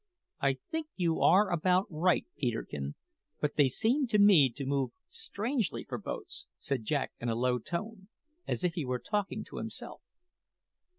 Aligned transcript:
"I 0.39 0.55
think 0.71 0.87
you 0.95 1.19
are 1.19 1.51
about 1.51 1.85
right, 1.91 2.25
Peterkin. 2.35 2.95
But 3.39 3.55
they 3.55 3.67
seem 3.67 4.07
to 4.07 4.17
me 4.17 4.49
to 4.49 4.65
move 4.65 4.93
strangely 5.05 5.83
for 5.83 5.99
boats," 5.99 6.47
said 6.57 6.85
Jack 6.85 7.11
in 7.19 7.29
a 7.29 7.35
low 7.35 7.59
tone, 7.59 8.07
as 8.47 8.63
if 8.63 8.73
he 8.73 8.83
were 8.83 8.97
talking 8.97 9.43
to 9.43 9.57
himself. 9.57 10.01